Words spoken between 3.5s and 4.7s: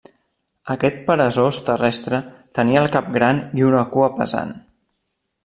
i una cua pesant.